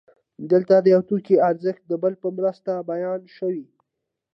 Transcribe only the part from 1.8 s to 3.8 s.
د بل په مرسته بیان شوی